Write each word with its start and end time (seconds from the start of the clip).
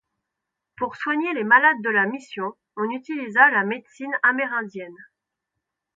Pour 0.77 0.95
soigner 0.95 1.31
les 1.35 1.43
malades 1.43 1.83
de 1.83 1.89
la 1.91 2.07
mission, 2.07 2.53
on 2.75 2.89
utilisa 2.89 3.51
la 3.51 3.63
médecine 3.63 4.17
amérindienne. 4.23 4.97